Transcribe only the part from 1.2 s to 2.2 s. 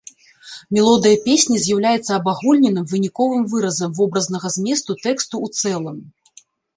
песні з'яўляецца